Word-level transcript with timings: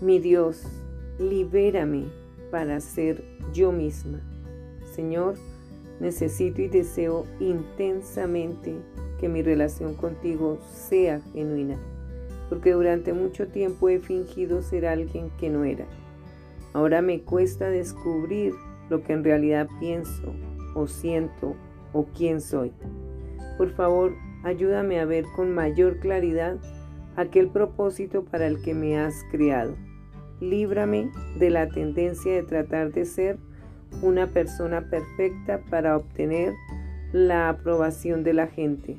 Mi 0.00 0.18
Dios, 0.18 0.64
libérame 1.18 2.06
para 2.50 2.80
ser 2.80 3.22
yo 3.52 3.70
misma. 3.70 4.20
Señor, 4.94 5.34
necesito 6.00 6.62
y 6.62 6.68
deseo 6.68 7.26
intensamente 7.38 8.76
que 9.18 9.28
mi 9.28 9.42
relación 9.42 9.94
contigo 9.94 10.58
sea 10.72 11.20
genuina, 11.34 11.76
porque 12.48 12.72
durante 12.72 13.12
mucho 13.12 13.48
tiempo 13.48 13.90
he 13.90 13.98
fingido 13.98 14.62
ser 14.62 14.86
alguien 14.86 15.30
que 15.38 15.50
no 15.50 15.64
era. 15.64 15.84
Ahora 16.72 17.02
me 17.02 17.20
cuesta 17.20 17.68
descubrir 17.68 18.54
lo 18.88 19.02
que 19.02 19.12
en 19.12 19.22
realidad 19.22 19.68
pienso 19.80 20.32
o 20.74 20.86
siento 20.86 21.56
o 21.92 22.06
quién 22.06 22.40
soy. 22.40 22.72
Por 23.58 23.68
favor, 23.72 24.14
ayúdame 24.44 24.98
a 24.98 25.04
ver 25.04 25.26
con 25.36 25.54
mayor 25.54 25.98
claridad 25.98 26.56
aquel 27.16 27.48
propósito 27.48 28.24
para 28.24 28.46
el 28.46 28.62
que 28.62 28.72
me 28.72 28.98
has 28.98 29.14
creado. 29.30 29.76
Líbrame 30.40 31.10
de 31.38 31.50
la 31.50 31.68
tendencia 31.68 32.32
de 32.32 32.42
tratar 32.42 32.92
de 32.92 33.04
ser 33.04 33.38
una 34.02 34.26
persona 34.26 34.88
perfecta 34.88 35.60
para 35.70 35.96
obtener 35.96 36.54
la 37.12 37.48
aprobación 37.48 38.22
de 38.22 38.34
la 38.34 38.46
gente. 38.46 38.98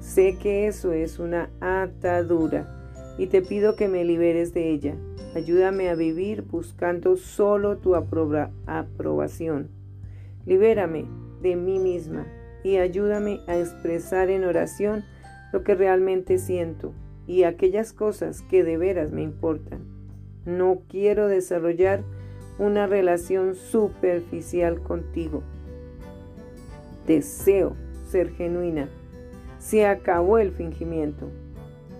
Sé 0.00 0.38
que 0.38 0.66
eso 0.66 0.92
es 0.92 1.18
una 1.18 1.50
atadura 1.60 2.72
y 3.18 3.26
te 3.26 3.42
pido 3.42 3.76
que 3.76 3.88
me 3.88 4.04
liberes 4.04 4.54
de 4.54 4.70
ella. 4.70 4.94
Ayúdame 5.34 5.90
a 5.90 5.94
vivir 5.94 6.42
buscando 6.42 7.16
solo 7.16 7.78
tu 7.78 7.94
aprobación. 7.94 9.68
Libérame 10.46 11.06
de 11.42 11.56
mí 11.56 11.78
misma 11.78 12.26
y 12.62 12.76
ayúdame 12.76 13.40
a 13.46 13.58
expresar 13.58 14.30
en 14.30 14.44
oración 14.44 15.04
lo 15.52 15.62
que 15.62 15.74
realmente 15.74 16.38
siento 16.38 16.92
y 17.26 17.42
aquellas 17.42 17.92
cosas 17.92 18.42
que 18.42 18.64
de 18.64 18.78
veras 18.78 19.12
me 19.12 19.22
importan. 19.22 19.95
No 20.46 20.82
quiero 20.88 21.26
desarrollar 21.26 22.04
una 22.58 22.86
relación 22.86 23.54
superficial 23.56 24.80
contigo. 24.80 25.42
Deseo 27.06 27.74
ser 28.08 28.30
genuina. 28.30 28.88
Se 29.58 29.86
acabó 29.86 30.38
el 30.38 30.52
fingimiento. 30.52 31.28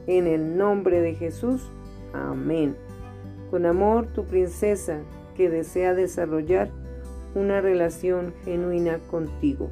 En 0.07 0.27
el 0.27 0.57
nombre 0.57 1.01
de 1.01 1.15
Jesús, 1.15 1.69
amén. 2.15 2.77
Con 3.51 3.67
amor, 3.67 4.07
tu 4.07 4.25
princesa 4.25 5.01
que 5.37 5.51
desea 5.51 5.95
desarrollar 5.95 6.71
una 7.35 7.61
relación 7.61 8.33
genuina 8.45 8.99
contigo. 9.11 9.71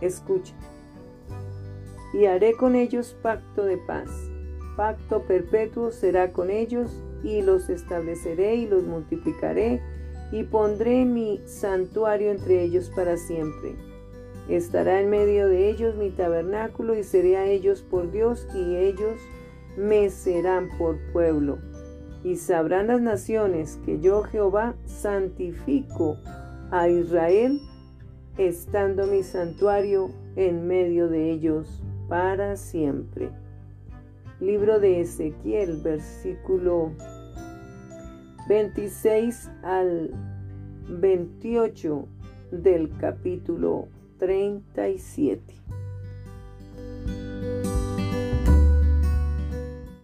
Escucha. 0.00 0.54
Y 2.12 2.26
haré 2.26 2.52
con 2.54 2.74
ellos 2.74 3.16
pacto 3.22 3.64
de 3.64 3.78
paz. 3.78 4.31
Pacto 4.76 5.22
perpetuo 5.22 5.90
será 5.90 6.32
con 6.32 6.50
ellos 6.50 6.90
y 7.22 7.42
los 7.42 7.68
estableceré 7.68 8.56
y 8.56 8.66
los 8.66 8.84
multiplicaré 8.84 9.80
y 10.32 10.44
pondré 10.44 11.04
mi 11.04 11.40
santuario 11.44 12.30
entre 12.30 12.62
ellos 12.62 12.90
para 12.94 13.16
siempre. 13.16 13.74
Estará 14.48 15.00
en 15.00 15.10
medio 15.10 15.46
de 15.48 15.68
ellos 15.68 15.94
mi 15.96 16.10
tabernáculo 16.10 16.96
y 16.96 17.04
seré 17.04 17.36
a 17.36 17.46
ellos 17.46 17.82
por 17.82 18.10
Dios 18.10 18.48
y 18.54 18.76
ellos 18.76 19.20
me 19.76 20.10
serán 20.10 20.68
por 20.78 20.98
pueblo 21.12 21.58
y 22.24 22.36
sabrán 22.36 22.86
las 22.86 23.00
naciones 23.00 23.78
que 23.84 24.00
yo 24.00 24.22
Jehová 24.22 24.74
santifico 24.84 26.16
a 26.70 26.88
Israel, 26.88 27.60
estando 28.38 29.06
mi 29.06 29.22
santuario 29.22 30.10
en 30.36 30.66
medio 30.66 31.08
de 31.08 31.30
ellos 31.30 31.82
para 32.08 32.56
siempre. 32.56 33.30
Libro 34.40 34.80
de 34.80 35.00
Ezequiel, 35.00 35.80
versículo 35.82 36.92
26 38.48 39.50
al 39.62 40.10
28 40.88 42.08
del 42.50 42.90
capítulo 42.98 43.88
37. 44.18 45.54